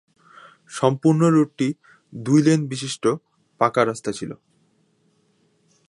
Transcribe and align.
সম্পূর্ণ 0.69 1.21
রুটটি 1.27 1.67
দুই 2.13 2.39
লেন 2.41 2.59
বিশিষ্ট, 2.67 3.03
পাকা 3.61 3.81
রাস্তা 3.85 4.11
ছিল। 4.11 4.31